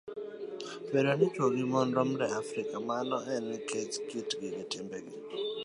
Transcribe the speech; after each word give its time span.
Bedo 0.91 1.11
ni 1.17 1.27
chwo 1.33 1.45
gi 1.55 1.63
mon 1.71 1.89
romre 1.95 2.25
e 2.31 2.37
Afrika, 2.43 2.75
mano 2.89 3.17
en 3.33 3.41
nikech 3.51 3.93
kitgi 4.09 4.47
gi 4.55 4.63
timbegi 4.71 5.15